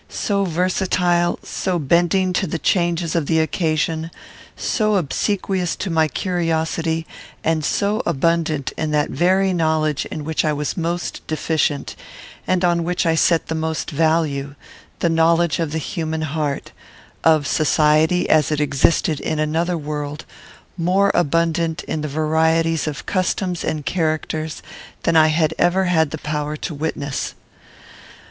So 0.09 0.45
versatile; 0.45 1.37
so 1.43 1.77
bending 1.77 2.33
to 2.33 2.47
the 2.47 2.57
changes 2.57 3.15
of 3.15 3.27
the 3.27 3.37
occasion; 3.39 4.09
so 4.57 4.95
obsequious 4.95 5.75
to 5.75 5.91
my 5.91 6.07
curiosity, 6.07 7.05
and 7.43 7.63
so 7.63 8.01
abundant 8.03 8.71
in 8.77 8.89
that 8.89 9.11
very 9.11 9.53
knowledge 9.53 10.07
in 10.07 10.23
which 10.23 10.43
I 10.43 10.53
was 10.53 10.75
most 10.75 11.21
deficient, 11.27 11.95
and 12.47 12.65
on 12.65 12.83
which 12.83 13.05
I 13.05 13.13
set 13.13 13.45
the 13.45 13.53
most 13.53 13.91
value, 13.91 14.55
the 15.01 15.07
knowledge 15.09 15.59
of 15.59 15.71
the 15.71 15.77
human 15.77 16.23
heart; 16.23 16.71
of 17.23 17.45
society 17.45 18.27
as 18.27 18.51
it 18.51 18.59
existed 18.59 19.19
in 19.19 19.37
another 19.37 19.77
world, 19.77 20.25
more 20.77 21.11
abundant 21.13 21.83
in 21.83 22.01
the 22.01 22.07
varieties 22.07 22.87
of 22.87 23.05
customs 23.05 23.63
and 23.63 23.85
characters, 23.85 24.63
than 25.03 25.15
I 25.15 25.27
had 25.27 25.53
ever 25.59 25.83
had 25.83 26.09
the 26.09 26.17
power 26.17 26.57
to 26.57 26.73
witness. 26.73 27.35